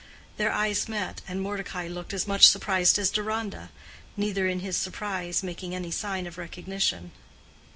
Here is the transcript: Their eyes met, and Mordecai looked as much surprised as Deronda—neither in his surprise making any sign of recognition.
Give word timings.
Their 0.37 0.51
eyes 0.51 0.89
met, 0.89 1.21
and 1.27 1.39
Mordecai 1.43 1.85
looked 1.87 2.11
as 2.11 2.25
much 2.27 2.47
surprised 2.47 2.97
as 2.97 3.11
Deronda—neither 3.11 4.47
in 4.47 4.61
his 4.61 4.75
surprise 4.75 5.43
making 5.43 5.75
any 5.75 5.91
sign 5.91 6.25
of 6.25 6.39
recognition. 6.39 7.11